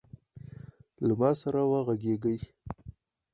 له 1.05 1.13
ما 1.21 1.31
سره 1.41 1.61
وغږیږﺉ. 1.71 2.41